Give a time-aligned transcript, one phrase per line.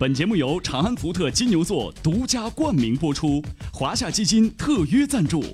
[0.00, 5.44] 本节目由长安福特金牛座独家冠名播出，华夏基金特约赞助。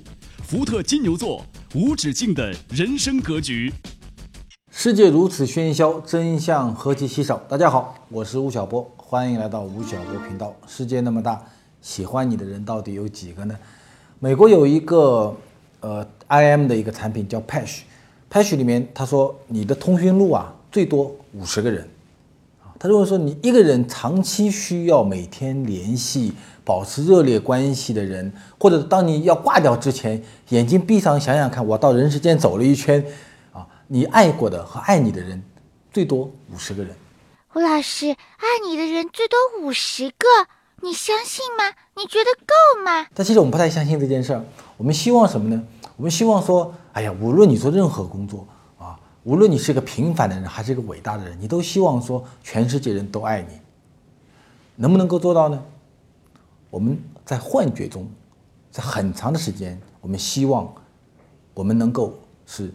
[0.41, 1.43] 福特金牛座，
[1.75, 3.73] 无止境的人生格局。
[4.71, 7.35] 世界如此喧嚣，真相何其稀少。
[7.49, 10.55] 大家好，我是吴晓波，欢迎来到吴晓波频道。
[10.65, 11.43] 世界那么大，
[11.81, 13.57] 喜欢你的人到底有几个呢？
[14.19, 15.35] 美国有一个
[15.81, 21.85] 呃 IM 的一个产品叫 Patch，Patch 里面他说你的通讯录啊，最多五十个人。
[22.79, 33.03] 他如果说，你一个人长期需要每天联系、保持热烈关系的人，或者当你要挂掉之前，眼睛闭上想想看，我到人世间走了一圈，
[33.51, 35.41] 啊，你爱过的和爱你的人，
[35.91, 36.95] 最多五十个人。
[37.55, 40.27] 吴老师，爱你的人最多五十个，
[40.83, 41.73] 你相信吗？
[41.95, 43.07] 你觉得够吗？
[43.15, 44.43] 但其实我们不太相信这件事儿。
[44.77, 45.63] 我们希望什么呢？
[45.95, 48.47] 我们希望说，哎呀，无论你做任何工作。
[49.27, 53.59] 无论你是个平凡的人还是一个伟大的人，你都希望说全世界人都爱你，
[54.77, 55.61] 能不能够做到呢？
[56.69, 58.07] 我们在幻觉中，
[58.71, 60.73] 在很长的时间，我们希望
[61.53, 62.71] 我们能够是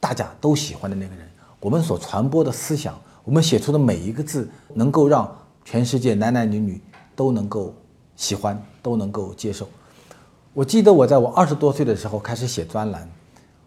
[0.00, 1.24] 大家都喜欢的那个人。
[1.60, 5.32] 我们所传播的思想，我们写出的每一个字，能够让
[5.64, 6.80] 全世界男男女女
[7.14, 7.72] 都能够
[8.16, 9.68] 喜欢，都能够接受。
[10.54, 13.08] 我记得我在我二十多岁的时候开始写专栏，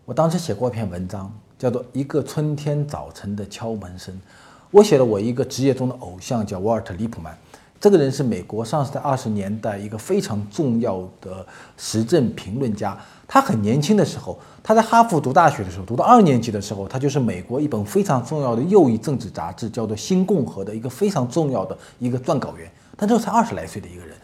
[0.03, 1.31] 我当时写过一篇文章。
[1.57, 4.19] 叫做一个春天早晨的敲门声。
[4.71, 7.37] 我写了我一个职业中的偶像，叫沃尔特·里普曼。
[7.79, 11.45] 这个人是美国上世纪二十年代一个非常重要的
[11.77, 12.97] 时政评论家。
[13.27, 22.69] 他很年轻的时候，他在哈佛读大学的时候，读到二年级的时候，他就是美国一本非常重要的右翼政治杂志，叫做《新共和》的一个非常重要的一个撰稿员。
[22.97, 24.15] 他就才二十来岁的一个人。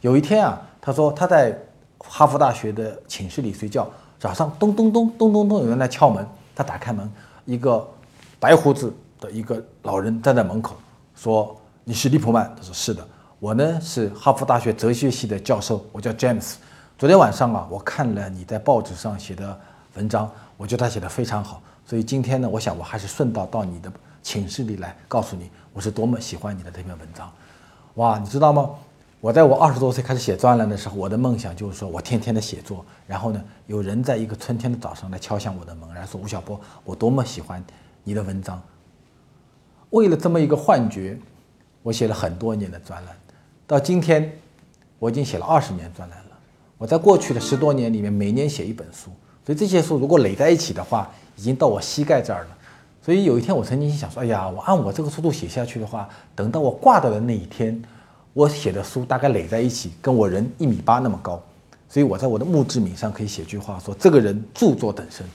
[0.00, 1.58] 有一天啊，他说他在
[1.98, 3.88] 哈佛大学的寝室里睡觉，
[4.20, 6.24] 早上咚咚咚咚咚咚有人来敲门。
[6.58, 7.08] 他打开门，
[7.44, 7.88] 一个
[8.40, 10.74] 白胡子的一个老人站在门口，
[11.14, 13.06] 说：“你是利普曼？”他说：“是的，
[13.38, 16.54] 我呢是哈佛大学哲学系的教授，我叫 James。
[16.98, 19.56] 昨天晚上啊，我看了你在报纸上写的
[19.94, 27.30] 文章，我觉得他写的非常好，所以今天呢，我想我还是顺道到你的寝室里来，告诉你我是多么喜欢你的这篇文章。
[27.94, 28.68] 哇，你知道吗？”
[29.20, 37.62] 我在我二十多岁开始写专栏的时候，我的梦想就是说我天天的写作，然后呢，有人在一个春天的早上来敲响我的门，然后说吴晓波，我多么喜欢
[38.04, 38.62] 你的文章。
[39.90, 41.18] 为了这么一个幻觉，
[41.82, 43.16] 我写了很多年的专栏，
[43.66, 44.30] 到今天
[45.00, 46.38] 我已经写了二十年专栏了。
[46.76, 49.10] 我在过去的十多年里面，每年写一本书，
[49.44, 52.56] 所以这些书如果垒在一起的话，已经到我膝盖这儿了。
[53.02, 57.82] 所以有一天我曾经想说，哎呀，我按我这个速度写下去的话，等到我挂掉的那一天。
[58.38, 61.42] 我写的书大概垒在一起，跟我人一米八那么高，
[61.88, 65.26] 所以我在我的墓志铭上可以写句话，说这个人著作等身。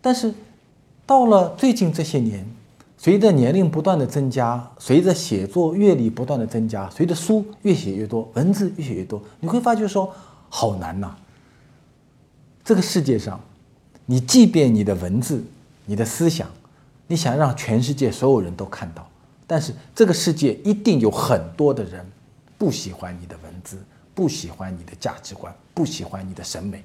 [0.00, 0.34] 但是，
[1.06, 2.44] 到了最近这些年，
[2.98, 10.12] 随着年龄不断的增加，随着写作阅历不断的增加，随着书越写越多，文字越写越多，你会发觉说，
[10.48, 11.14] 好难呐。
[12.64, 13.38] 这个世界上，
[14.04, 15.44] 你即便你的文字、
[15.86, 16.48] 你的思想，
[17.06, 19.08] 你想让全世界所有人都看到。
[19.46, 22.04] 但是这个世界一定有很多的人
[22.56, 23.78] 不喜欢你的文字，
[24.14, 26.82] 不喜欢你的价值观，不喜欢你的审美。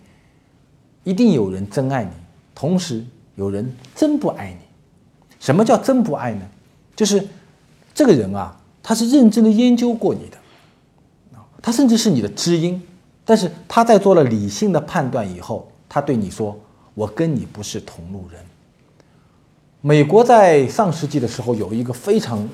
[1.03, 2.11] 一定有人真爱你，
[2.53, 3.05] 同时
[3.35, 4.59] 有人真不爱你。
[5.39, 6.45] 什么叫真不爱呢？
[6.95, 7.25] 就是
[7.93, 10.37] 这个人啊，他是认真的研究过你的，
[11.37, 12.81] 啊他甚至是你的知音，
[13.23, 16.59] 但是他在做了理性的判断以后，他对你说
[16.93, 18.43] ：“我跟你不是同路人。”
[19.81, 22.45] 美国在上世纪的时候有一个非常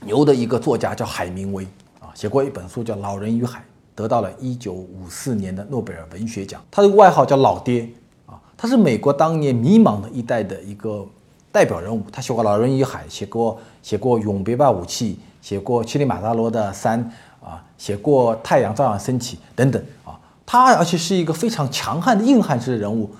[0.00, 1.62] 牛的一个作家叫海明威
[2.00, 3.58] 啊，写过一本书叫《老人与海》，
[3.94, 6.64] 得到了一九五四年的诺贝尔文学奖。
[6.70, 7.86] 他的外号叫老爹
[8.24, 11.06] 啊，他是美国当年迷茫的一代的一个
[11.52, 12.02] 代表人物。
[12.10, 17.04] 他写过《老人与海》，写过写过《永别吧，武器》，写过《乞力马扎罗的山》
[17.46, 20.18] 啊，写过《太阳照样升起》等等啊。
[20.46, 23.10] 他而且是一个非常强悍的硬汉式的人物。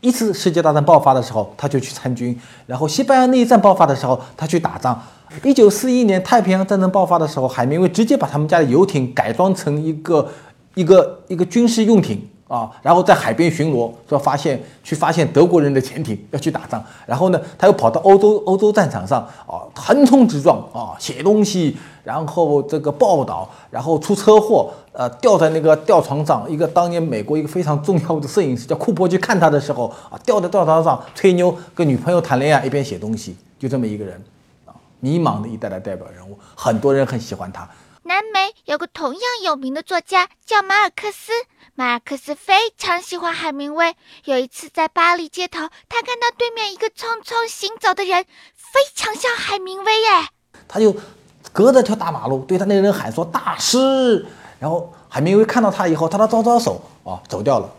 [0.00, 2.32] 一次世界大战爆发的时候，他就去参军；
[2.66, 5.00] 然后西班牙内战爆发的时候，他去打仗。
[5.42, 10.28] 一九四一年太平洋战争爆发的时候，海明威直接把他们家的游艇改装成一个
[10.74, 34.18] 一个一个军事用艇啊，然后在海边巡逻，说发现去发现德国人的潜艇要去打仗，然后呢，他又跑到欧洲欧洲战场上啊，横冲直撞啊，写东西，然后这个报道，然后出车祸，呃，吊在那个吊床上，一个当年美国一个非常重要的摄影师叫库珀去看他的时候啊，吊在吊床上吹牛，跟女朋友谈恋爱，一边写东西，就这么一个人
[34.64, 37.68] 啊，迷茫的一代的代表人物，很多人很喜欢他。
[38.08, 41.30] 南美有个同样有名的作家叫马尔克斯，
[41.74, 43.94] 马尔克斯非常喜欢海明威。
[44.24, 48.24] 有一次在巴黎街头，他看到对面一个匆匆行走的人，
[48.54, 50.08] 非常像海明威耶。
[50.66, 50.96] 他就
[51.52, 54.26] 隔着条大马路对他那个人喊说：“大师。”
[54.58, 57.70] 然后海明威看到他以后，他他招招手啊，走掉了。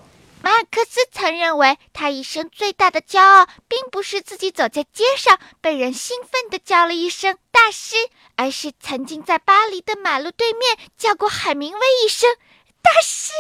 [0.42, 7.96] 马尔克斯曾认为，他一生最大的骄傲，并不是自己走在街上被人兴奋地叫了一声“大师”，
[8.38, 12.30] 而是曾经在巴黎的马路对面叫过海明威一声
[12.82, 13.34] “大师”。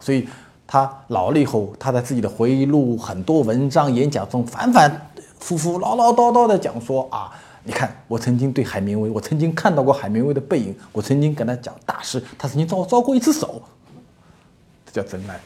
[0.00, 0.28] 所以，
[0.66, 5.10] 他老了以后，他在自己的回忆录、很多文章、演讲中反反
[5.40, 7.32] 复复、唠唠叨叨地讲说：“啊，
[7.64, 13.62] 你看，我曾经对海明威，我曾经看到过海明威的背影，我曾经跟他讲大师，他曾经招招过一次手，
[14.84, 15.40] 这叫真爱。”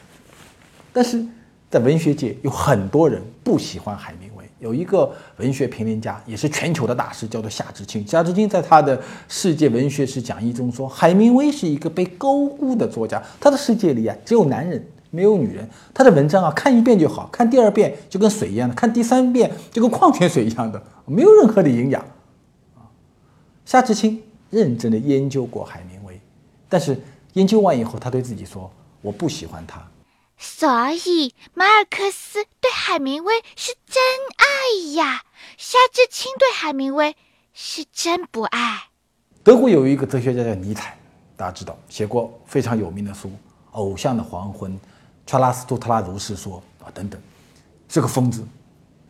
[0.93, 1.23] 但是
[1.69, 4.41] 在文学界有很多人不喜欢海明威。
[4.59, 8.05] 有一个文学评论家，也是全球的大师，叫做夏志清。
[8.05, 13.19] 夏志清在他的世界文学史讲义中说，海明威是一个被高估的作家。
[13.39, 15.67] 他的世界里啊，只有男人，没有女人。
[15.95, 21.99] 他的文章啊，看一遍就好，看第二遍就跟水一样的，看第三遍就跟矿泉水一样的，没有任何的营养。
[22.75, 22.85] 啊，
[23.65, 24.21] 夏志清
[24.51, 26.21] 认真的研究过海明威，
[26.69, 26.95] 但是
[27.33, 28.71] 研究完以后，他对自己说，
[29.01, 29.81] 我不喜欢他。
[30.43, 30.67] 所
[31.05, 34.01] 以，马尔克斯对海明威是真
[34.37, 35.21] 爱呀，
[35.55, 37.15] 夏志清对海明威
[37.53, 38.85] 是真不爱。
[39.43, 40.97] 德国有一个哲学家叫尼采，
[41.37, 43.29] 大家知道，写过非常有名的书
[43.73, 44.71] 《偶像的黄昏》
[45.27, 47.21] 《查拉斯·图特拉如是说》啊等等，
[47.87, 48.43] 是个疯子。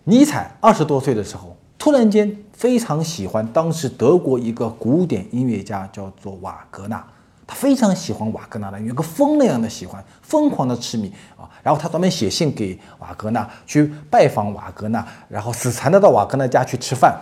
[0.04, 7.08] 尼采二十多岁的时候，突然间非常喜欢当时德国一个古典音乐家，叫做瓦格纳。
[7.52, 11.44] 他非常喜欢瓦格纳的，有个疯那样的喜欢，疯狂的痴迷啊！
[11.62, 17.14] 然后他专门写信给瓦格纳，去拜访瓦格纳，然后死缠的到瓦格纳家去吃饭。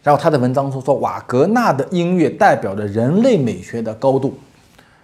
[0.00, 4.38] 然后他的文章说说瓦格纳的音乐代表着人类美学的高度。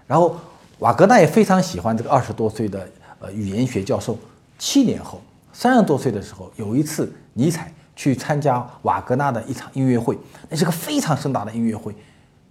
[0.06, 0.36] 然后
[0.78, 4.16] 瓦格纳也非常喜欢这个二十多岁的呃语言学教授。
[4.56, 5.20] 七年后，
[5.52, 10.16] 三十多岁的时候，有一次尼采去参加瓦格纳的一场音乐会，
[10.48, 11.92] 那是个非常盛大的音乐会。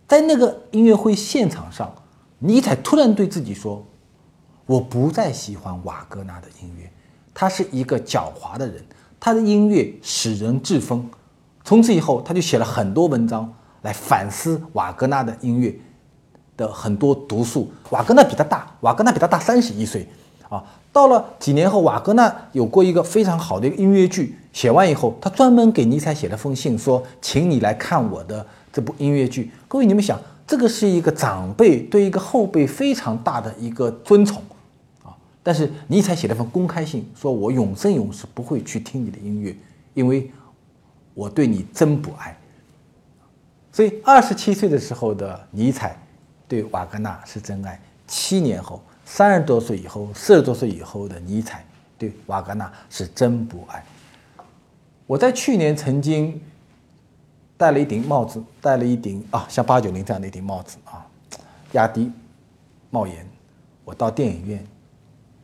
[0.08, 1.92] 在那个音乐会现场上，
[2.40, 3.84] 尼采突然对自己说
[4.68, 6.88] ：“我不再喜欢瓦格纳的音乐，
[7.34, 8.84] 他是一个狡猾的人，
[9.20, 11.10] 他的音乐使人自疯。”
[11.66, 13.52] 从此以后，他就写了很多文章
[13.82, 15.74] 来反思瓦格纳的音乐
[16.58, 17.72] 的很多毒素。
[17.90, 20.08] 瓦格纳比他大，瓦格纳比他大三十一岁
[20.50, 20.64] 啊。
[20.92, 34.42] 到了几年后，瓦格纳有过一个非常好的音乐剧，写完以后，他专门给尼采写了封信，说：“请你来看我的。”这部音乐剧，各位你们想，这个是一个长辈对一个后辈非常大的一个尊崇
[35.04, 35.16] 啊！
[35.44, 39.56] 但是尼采写了封公开信，说我永生永世不会去听你的音乐，
[39.94, 40.32] 因为
[41.14, 42.36] 我对你真不爱。
[43.72, 45.96] 所以二十七岁的时候的尼采
[46.48, 51.64] 对瓦格纳是真爱，七年后三十多岁以后四十多岁以后的尼采
[51.96, 53.86] 对瓦格纳是真不爱。
[55.06, 56.42] 我在去年曾经。
[57.58, 61.06] 戴了一顶帽子，戴了一顶啊，像八九零这样的一顶帽子啊，
[61.74, 62.12] 压低
[62.90, 63.26] 帽檐，
[63.86, 64.66] 我到电影院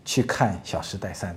[0.03, 1.33] 去看《小时代三》，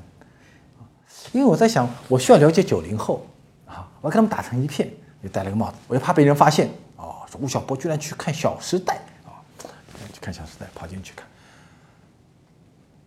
[1.32, 3.25] 因为我在想，我需要了解九零后
[3.66, 4.90] 啊，我要跟他们打成一片，
[5.23, 9.38] 就戴了个帽子，我又怕被人发现哦，说吴晓波居然去看《小时代》啊，
[10.12, 11.25] 去看《小时代》，跑进去看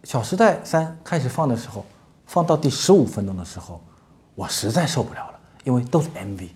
[0.10, 1.84] 《小时代三》开始放的时候，
[2.26, 3.82] 放到第十五分钟的时候，
[4.36, 6.48] 我实在受不了了，因为都是 MV。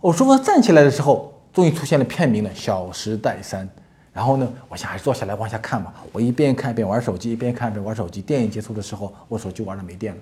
[0.00, 3.66] 我说我站起来的时候，终于出现了片名了《小时代三》。
[4.12, 5.92] 然后呢，我想还是坐下来往下看吧。
[6.10, 8.22] 我一边看一边玩手机，一边看一边玩手机。
[8.22, 10.20] 电影结束的时候，我手机玩的没电了。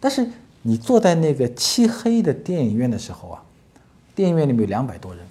[0.00, 0.28] 但是
[0.62, 3.42] 你坐在那个漆黑的电影院的时候啊，
[4.14, 5.24] 电影院里面有两百多人。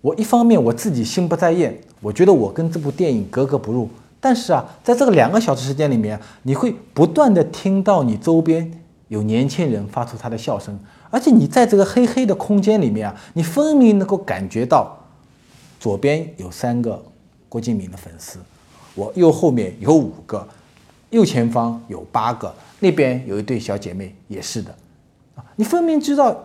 [0.00, 3.88] 我一方面我自己心不在焉，我觉得我跟这部电影格格不入。
[4.20, 8.77] 但是啊，在这个两个小时时间里面，你会不断的听到你周边
[9.08, 10.78] 有年轻人发出他的笑声。
[11.10, 14.94] 而且你在这个黑黑的空间里面啊，你分明能够感觉到，
[15.80, 17.02] 左边有三个
[17.48, 18.38] 郭敬明的粉丝，
[18.94, 20.46] 我右后面有五个，
[21.08, 24.70] 右前方有八个，那边有一对小姐妹也是的，
[25.34, 26.36] 啊，你分明知道，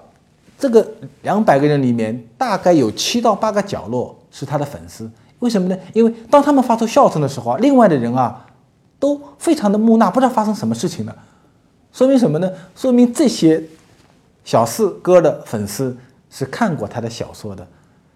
[0.58, 0.90] 这个
[1.24, 5.78] 两百个人里面大概有七到八个角落是他的粉丝，为什么呢？
[5.92, 8.46] 因为当他们发出笑声的时候啊，另外的人啊
[8.98, 11.14] 都非常的木讷，不知道发生什么事情了。
[11.94, 12.52] 说明什么呢？
[12.76, 13.64] 说明这些
[14.44, 15.96] 小四哥的粉丝
[16.30, 17.66] 是看过他的小说的。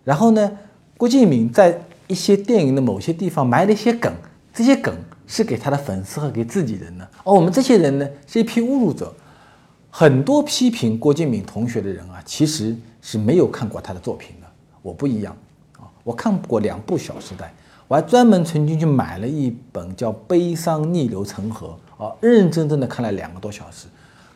[0.03, 0.51] 然后呢，
[0.97, 4.11] 郭敬明在一些电影的某些地方埋了一些梗，
[4.51, 4.93] 这些梗
[5.27, 7.07] 是给他的粉丝和给自己人的。
[7.23, 9.13] 而我们这些人呢，是一批侮辱者。
[9.89, 14.47] 很多批评郭敬明同学的人啊，其实是没有看过他的作品的。
[14.81, 15.35] 我不一样
[15.77, 17.45] 啊，我看过两部《小时代》，
[17.87, 23.87] 我还专门曾经去买了一本叫《悲伤逆流成河》啊，认认真真的看了两个多小时。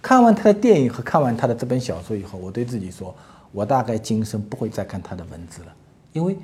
[0.01, 3.13] 看完他的电影和看完他的这本小说以后，我对自己说，
[3.51, 5.67] 我大概今生不会再看他的文字了，
[6.11, 6.35] 因为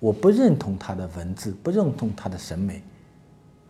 [0.00, 2.82] 我不认同他的文字，不认同他的审美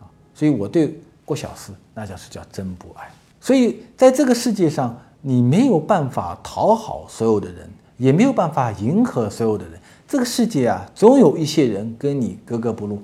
[0.00, 3.10] 啊，所以我对郭小四那叫是叫真不爱。
[3.38, 9.78] 所以，在这个世界上，你没有办法讨好所有的人，也没有办法迎合所有的人。
[10.08, 13.00] 这个世界啊，总有一些人跟你格格不入。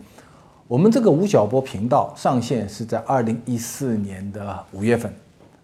[0.73, 5.12] 我们这个吴晓波频道上线是在二零一四年的五月份，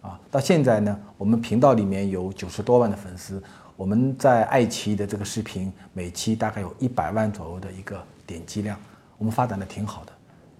[0.01, 3.41] 啊，到现在呢，我们频道里面有九十多万的粉丝。
[3.75, 8.77] 我们在爱奇艺的这个视频，每期大概有一百万左右的一个点击量，
[9.17, 10.11] 我们发展的挺好的。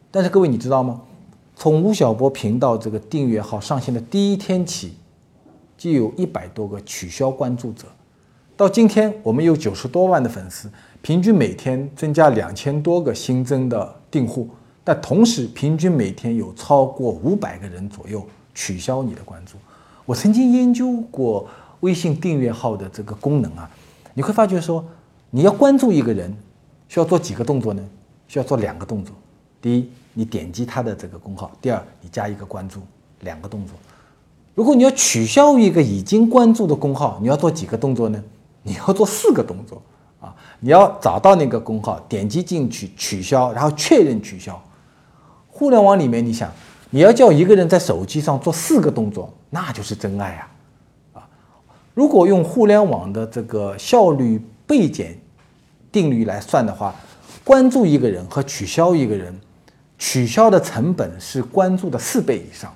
[0.09, 0.99] 但是各位，你知道吗？
[1.55, 4.95] 从吴晓波频道这个订阅号上线的第一天起，
[5.77, 7.85] 就有一百多个取消关注者，
[8.57, 14.49] 到今天我们有九十多万的粉丝，平均每天增加两千多个新增的订户，
[14.83, 19.57] 但同时平均每天有超过五百个人左右取消你的关注。
[20.05, 21.47] 我曾经研究过
[21.81, 23.69] 微信订阅号的这个功能啊，
[24.13, 24.83] 你会发觉说，
[25.29, 26.35] 你要关注一个人，
[26.87, 27.83] 需要做几个动作呢？
[28.27, 29.15] 需要做两个动作，
[29.61, 29.89] 第一。
[30.11, 32.81] 你点击他的这个公号，第二，你加一个关注，
[33.21, 33.75] 两个动作。
[34.53, 38.21] 如果你要取消一个已经关注的公号，你要做几个动作呢？
[38.63, 39.81] 你要做四个动作
[40.19, 40.35] 啊！
[40.59, 44.61] 你要找到那个工号，点击进去取消，然后确认取消。
[45.47, 46.51] 互联网里面，你想，
[46.89, 51.21] 你要叫一个人在手机上做四个动作，那就是真爱啊！
[51.21, 51.27] 啊，
[51.93, 55.17] 如果用互联网的这个效率倍减
[55.91, 56.93] 定律来算的话，
[57.43, 59.39] 关注一个人和取消一个人。
[60.01, 62.73] 取消的成本是关注的四倍以上，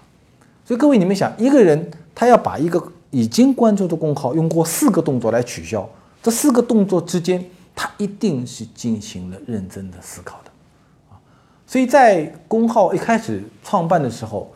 [0.65, 5.89] 所以各位你们想，一个人他要把一个已经关注的工号用过四个动作来取消，
[6.24, 10.51] 这四个动作之间他一定是进行了认真的思考的
[11.12, 11.20] 啊。
[11.68, 14.51] 所以在公号一开始创办的时候，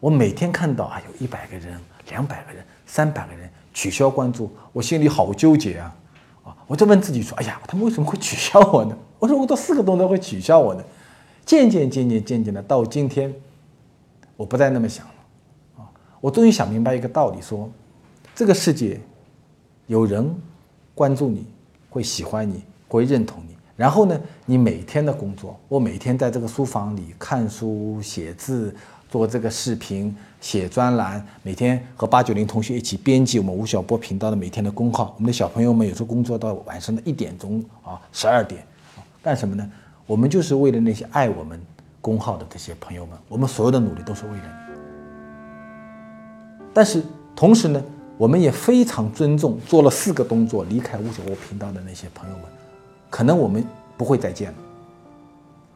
[0.00, 5.94] 我每天看到啊有一百个人、两百个人、三百个人取消关注，我心里好纠结啊
[6.42, 6.56] 啊！
[6.66, 8.96] 我就问自己说：哎呀，他们为什么会取消我呢？
[9.18, 10.82] 我说我做四个动作会取消我呢？
[11.44, 13.34] 渐渐渐渐渐渐的到今天，
[14.36, 15.12] 我不再那么想了，
[15.78, 17.70] 啊，我终于想明白一个道理：说
[18.34, 18.98] 这个世界
[19.86, 20.34] 有人
[21.00, 21.46] 关注你，
[21.88, 23.56] 会喜欢你，会认同你。
[23.74, 28.76] 然后呢，你每天的工作，我每天在这个书房里看书、写字、
[29.08, 35.14] 做这个视频、写专栏，每天和八九零同学一起编辑我们吴晓波频道的每天的公号。
[35.16, 38.62] 我们的小朋友们有时候工作到晚上的一点钟啊，十二点，
[39.22, 39.66] 干什么呢？
[40.06, 41.58] 我们就是为了那些爱我们
[42.02, 44.76] 公号的这些朋友们，我们所有的努力都是为了你。
[46.74, 47.02] 但是
[47.34, 47.82] 同时呢，
[48.20, 52.44] 我们也非常尊重做了四个动作离开吴晓波频道的那些朋友们，
[53.08, 53.64] 可能我们
[53.96, 54.58] 不会再见了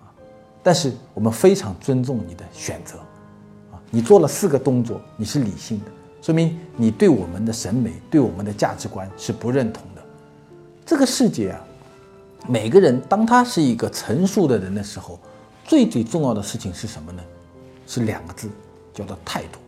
[0.03, 0.13] 啊。
[0.63, 2.99] 但是我们非常尊重你的选择
[3.73, 5.87] 啊，你做了四个动作，你是理性的，
[6.21, 10.03] 说明你对我们的审美、对我们的价值观是不认同的。
[10.85, 11.65] 这个世界啊。
[12.47, 15.19] 每个人，当他是一个成熟的人的时候，
[15.65, 17.23] 最最重要的事情是什么呢？
[17.87, 18.51] 是两个字，
[18.93, 19.59] 叫做态度。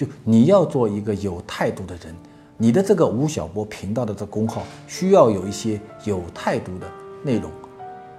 [0.00, 2.16] 就你要做一个有态度的人，
[2.56, 6.86] 你的这个吴晓波频道的这公号需要有一些有态度的
[7.22, 7.50] 内容。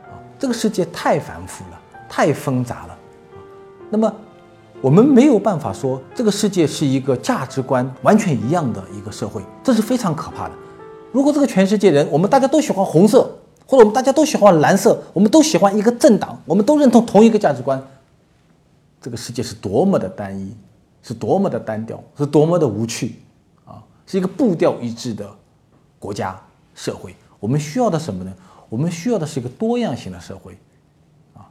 [0.04, 2.96] 啊，这个世界太繁复了，太纷杂了。
[3.90, 4.14] 那么，
[4.80, 10.54] 我们没有办法说这个世界是一个价值观完全一样的一个社会，这是非常可怕的。
[11.12, 13.28] 如果这个全世界人，我们大家都喜欢红色。
[13.66, 17.82] 或者我们大家都喜欢蓝色，我们都喜欢一个政党，我们都认同同一个价值观。
[19.02, 20.54] 这个世界是多么的单一，
[21.04, 23.16] 是多么的单调，是多么的无趣
[23.66, 23.84] 啊！
[24.06, 25.30] 是一个步调一致的
[26.00, 26.40] 国家
[26.76, 27.16] 社会。
[27.40, 28.34] 我们需要的什么呢？
[28.70, 30.58] 我们需要的是一个多样性的社会
[31.34, 31.50] 啊！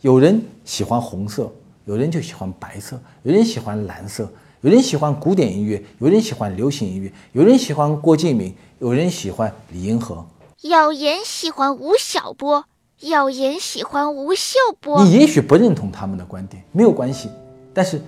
[0.00, 1.52] 有人喜欢红色，
[1.84, 10.24] 有人就喜欢白色，有人喜欢蓝色，有人喜欢古典音乐，有人喜欢流行音乐，有人喜欢郭敬明，有人喜欢李银河。
[10.62, 12.64] 有人喜欢吴晓波，
[13.00, 15.04] 有人喜欢吴秀波。
[15.04, 17.28] 你也许不认同他们的观点，没有关系。
[17.74, 18.00] 但是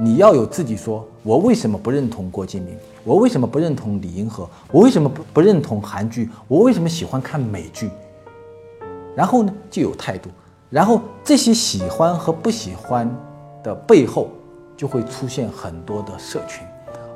[0.00, 2.76] 你要有自己说，我为什么不认同郭敬明？
[3.02, 4.48] 我为什么不认同李银河？
[4.70, 6.30] 我为什么不不认同韩剧？
[6.46, 7.90] 我为什么喜欢看美剧？
[9.16, 10.30] 然后呢就有态度，
[10.70, 13.12] 然后这些喜欢和不喜欢
[13.64, 14.28] 的背后，
[14.76, 16.64] 就会出现很多的社群。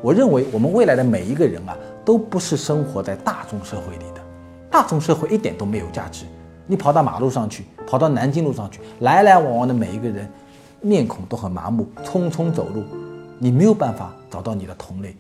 [0.02, 4.20] 我认为我们未来的每一个人啊，都不是生活在大众社会里的，
[4.68, 6.24] 大众社会一点都没有价值。
[6.66, 10.28] 你跑到马路上去，跑到南京路上去，来来往往的每一个人，
[10.82, 12.82] 面孔都很麻木，匆匆走路，
[13.38, 15.16] 你没有办法找到你的同类。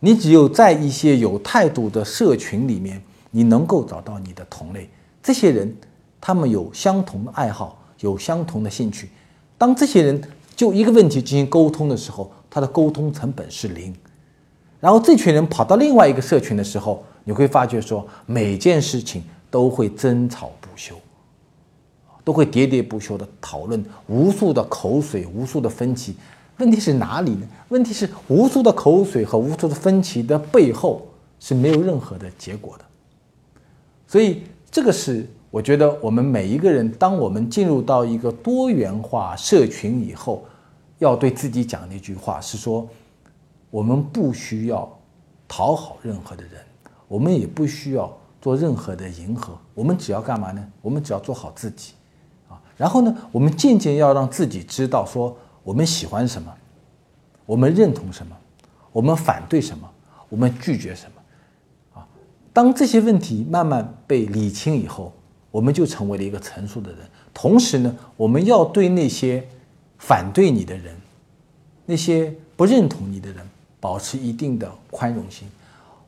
[0.00, 4.88] 你只有在一些有态度的社群里面，你能够找到你的同类。
[5.22, 5.74] 这些人，
[6.20, 9.08] 他们有相同的爱好，有相同的兴趣。
[9.56, 10.20] 当这些人
[10.56, 13.94] 就一个问题进行沟通的时候，他的沟通成本是零。
[14.80, 20.94] 然后这群人跑到另外一个社群的时候，你会发觉说，每件事情都会争吵不休，
[22.24, 26.16] 都会喋喋不休的讨论，无数的口水，无数的分歧。
[26.56, 27.46] 问题是哪里呢？
[27.68, 31.06] 问题是无数的口水和无数的分歧的背后
[31.38, 32.84] 是没有任何的结果的。
[34.06, 40.44] 所以这个是我觉得我们每一个人，当我们进入到一个多元化社群以后，
[40.98, 42.88] 要对自己讲的一句话是说：
[43.70, 44.88] 我们不需要
[45.46, 46.62] 讨好任何的人，
[47.08, 50.64] 我们也不需要做任何的迎合，我们只要干嘛呢？
[50.80, 51.92] 我们只要做好自己。
[52.76, 55.36] 然后呢，我们渐渐要让自己知道说。
[55.64, 56.52] 我们喜欢什么？
[57.46, 58.36] 我们认同什么？
[58.92, 59.90] 我们反对什么？
[60.28, 61.98] 我们拒绝什么？
[61.98, 62.06] 啊，
[62.52, 65.10] 当这些问题慢慢被理清以后，
[65.50, 66.98] 我们就成为了一个成熟的人。
[67.32, 69.42] 同时呢，我们要对那些
[69.96, 70.94] 反对你的人、
[71.86, 73.38] 那些不认同你的人，
[73.80, 75.48] 保持一定的宽容心。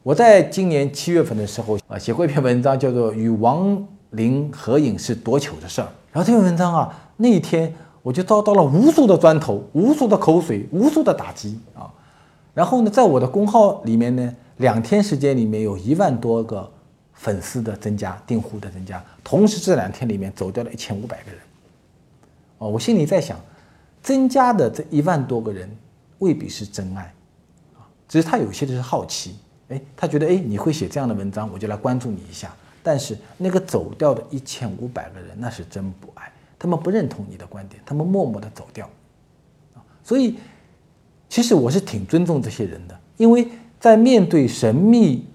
[0.03, 5.85] 我在今年七月份的时候啊，写过一篇文章，叫做《与王林合影是多糗的事儿》。
[6.13, 7.73] 然后这篇文章啊，那一天。
[8.07, 11.91] 我就遭到了无数的砖头、无数的口水、无数的打击啊！
[12.55, 16.71] 然后呢，在我的公号里面呢，两天时间里面有一万多个
[17.15, 21.41] 粉丝的增加、订户的增加，同时这两天里面走掉了一千五百个人。
[22.59, 23.37] 哦，我心里在想，
[24.05, 25.69] 增加的这一万多个人
[26.21, 27.13] 未必是真爱
[27.75, 29.35] 啊，只是他有些的是好奇，
[29.71, 32.55] 哎，他觉得哎你会写这样的文章，我就来关注你一下。
[32.87, 36.31] 但是那个走掉的一千五百个人，那是真不爱。
[36.57, 38.89] 他们不认同你的观点，他们默默地走掉，
[39.75, 40.37] 啊，所以
[41.29, 43.49] 其实我是挺尊重这些人的，因为
[43.81, 45.27] 在面对神秘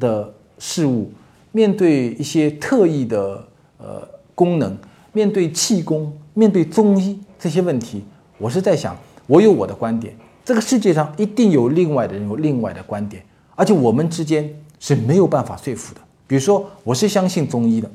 [0.00, 1.12] 的事物，
[1.52, 4.74] 面对一些特异的呃功能，
[5.12, 8.02] 面对气功，面对中医这些问题，
[8.38, 13.22] 我是在想，我有我的观点，这个世界上一定有另外的人有另外的观点，
[13.54, 16.00] 而且我们之间是没有办法说服的。
[16.26, 17.90] 比如说，我是相信中医的，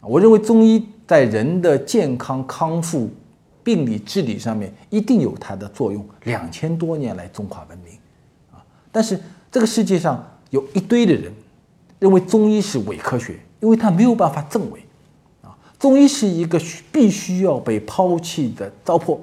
[0.00, 0.86] 我认为中医。
[1.06, 3.10] 在人的健康康复、
[3.62, 6.02] 病理治理上面，一定有它的作用。
[6.22, 7.92] 两千多年来，中华文明
[8.50, 9.20] 啊，但是
[9.52, 11.30] 这个世界上有一堆的人
[11.98, 14.80] 认为中医是伪科学，因为它没有办法证伪
[15.42, 15.54] 啊。
[15.78, 16.58] 中医是一个
[16.90, 19.18] 必须要被抛弃的糟粕。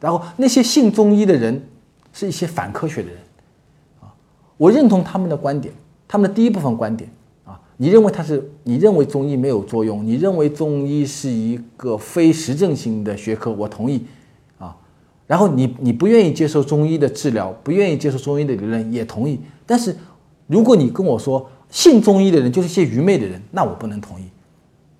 [0.00, 1.62] 然后那些信中医的人
[2.14, 3.18] 是一些反科学的人
[4.00, 4.08] 啊，
[4.56, 5.74] 我认同他们的观点，
[6.08, 7.10] 他们的第一部分观点。
[7.78, 8.50] 你认为它是？
[8.64, 10.04] 你认为中医没有作用？
[10.06, 13.50] 你认为中医是一个非实证性的学科？
[13.52, 14.02] 我同意，
[14.58, 14.74] 啊，
[15.26, 19.38] 然后你你不愿意接受中医的治疗，不愿意接受中医的理论，也同意。
[19.66, 19.94] 但是
[20.46, 24.24] 如果你跟我说信中医的人就是些愚昧的人，那我不能同意，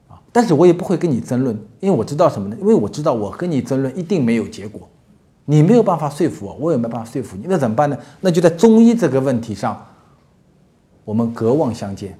[0.08, 2.56] 啊，但是我也不会跟你争论，因为我知道什么呢？
[2.60, 4.86] 因为我知道我跟你争论一定没有结果，
[5.46, 7.96] 你没有办法说服我，我也没办法说服你，那怎么办呢？
[8.20, 9.82] 那就在中医这个问题上，
[11.06, 12.18] 我们隔望相见。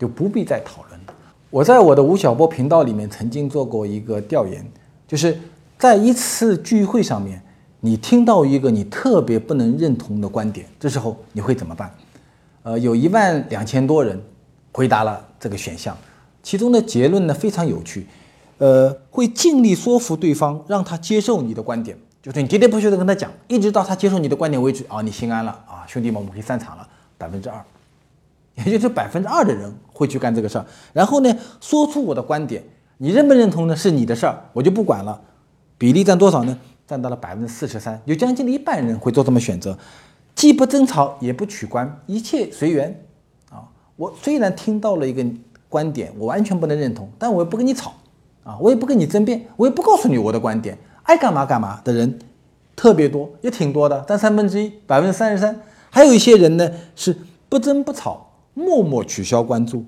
[0.00, 1.14] 就不必再讨论了。
[1.50, 4.64] 我在我的吴晓波频道里面曾经做过一个调研，
[5.06, 5.38] 就是
[5.78, 7.42] 在一次聚会上面，
[7.80, 11.92] 你听到一个你特别不能认同的观点，这时候你会怎么办？
[12.62, 14.18] 呃，有一万两千多人
[14.72, 15.96] 回答了这个选项，
[16.42, 18.06] 其中的结论呢非常有趣，
[18.58, 26.86] 呃，会尽力说服对方，让他接受你的观点，就是你喋喋不休的跟他讲，一直到他接受你的观点为止啊，你心安了啊，兄弟们，我们可以散场了，
[27.18, 27.60] 百分之二。
[28.66, 32.62] 也就是百分之二的人会去干这个事儿，然后呢，说出我的观点，
[32.98, 33.76] 你认不认同呢？
[33.76, 35.20] 是你的事儿，我就不管了。
[35.78, 36.58] 比例占多少呢？
[36.86, 39.78] 占到了百分之四十三，有将近的一半人会做这么选择，
[40.34, 43.04] 既不争吵，也不取关，一切随缘。
[43.50, 43.62] 啊，
[43.96, 45.24] 我虽然听到了一个
[45.68, 47.94] 观点，我完全不能认同，但我也不跟你吵，
[48.42, 52.18] 啊，我也不跟你争辩，我也不告诉你我的观点，爱干嘛干嘛的人
[52.74, 55.60] 特别多，也挺多的，占三分之一，百分之三十三。
[55.90, 57.16] 还有一些人呢，是
[57.48, 58.29] 不争不吵。
[58.54, 59.84] 默默取消关注，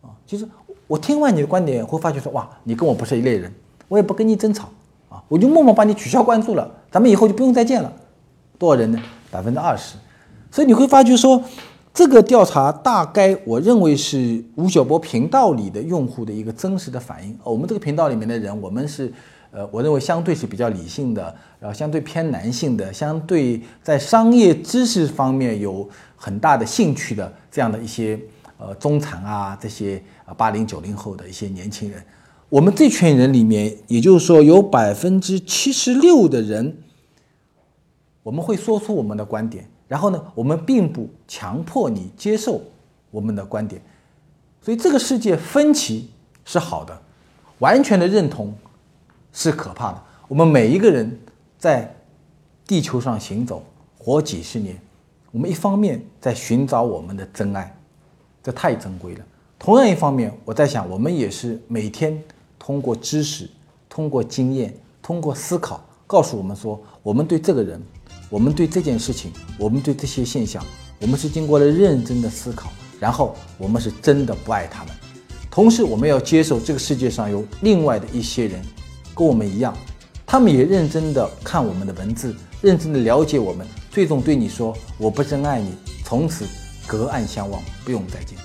[0.00, 0.48] 啊，其实
[0.86, 3.52] 我听完你的观点，会发觉说，哇，你跟我不是一类人，
[3.88, 4.68] 我也不跟你争吵，
[5.08, 7.92] 啊，我就默默把你取消关注了，咱们以后就不用再见了。
[8.58, 8.98] 多少人呢？
[9.30, 9.96] 百分之二十。
[10.50, 11.42] 所以你会发觉说，
[11.92, 17.38] 这个调查大概我认为是吴晓波频道里的用户的一个真实的反应。
[17.44, 19.12] 我们这个频道里面的人，我们是，
[19.50, 21.22] 呃，我认为相对是比较理性的，
[21.60, 28.18] 然后相对偏男性的，相对在商业知识方面有很大的兴趣的这样的一些，
[28.58, 32.02] 呃，中产啊，这些啊八零九零后的一些年轻人。
[32.48, 36.78] 我们这群人里面，也就是说有百分之七十六的人，
[38.22, 39.68] 我们会说出我们的观点。
[39.88, 42.60] 然后呢，我们并不强迫你接受
[43.12, 43.80] 我们的观点，
[44.60, 46.10] 所以这个世界分歧
[46.44, 47.00] 是好的，
[47.60, 48.52] 完全的认同
[49.32, 50.02] 是可怕的。
[50.26, 51.16] 我们每一个人
[51.56, 51.94] 在
[52.66, 53.64] 地球上行走，
[53.96, 54.76] 活几十年，
[55.36, 57.70] 我们一方面在寻找我们的真爱，
[58.42, 59.24] 这太珍贵了。
[59.58, 62.18] 同样一方面，我在想，我们也是每天
[62.58, 63.46] 通过知识、
[63.86, 67.78] 通过经验、通过思考，告诉我们说，我们对这个人。
[68.30, 70.64] 我们对这件事情，我们对这些现象，
[71.02, 74.94] 我们是经过了认真的思考，然后我们是真的不爱他们。
[75.50, 78.64] 同时，我们要接受这个世界上有另外的一些人，
[79.14, 79.76] 跟我们一样，
[80.24, 86.46] 他们也认真的看我们的文字，认真的了解我们，最终对你说：“我不真爱你，从此
[86.86, 88.36] 隔岸相望，不用再见。”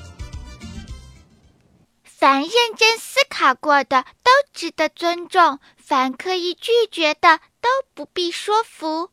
[2.06, 9.10] 凡认真思考过的都值得尊重，凡刻意拒绝的都不必说服。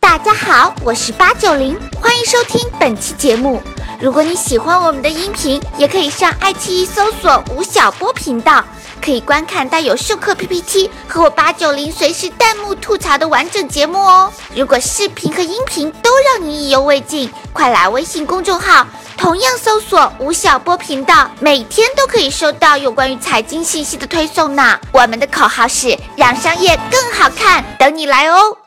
[0.00, 3.60] 大家好，我是八九零，欢迎收听本期节目。
[4.00, 8.64] 如果你喜欢我们的音频，也可以上爱奇艺搜索吴晓波频道，
[9.02, 14.32] 可以观看带有授课 PPT 和我八九零随时弹幕吐槽的完整节目哦。
[14.54, 18.86] 如果视频和音频都让你意犹未尽，快来微信公众号，
[19.18, 24.78] 同样搜索吴晓波频道，每天都可以收到有关于财经信息的推送呢。
[24.92, 28.61] 我们的口号是让商业更好看，等你来哦。